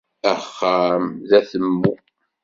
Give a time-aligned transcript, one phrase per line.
[0.31, 1.91] Axxam d atemmu